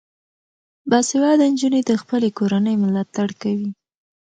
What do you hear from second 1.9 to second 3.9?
خپلې کورنۍ ملاتړ کوي.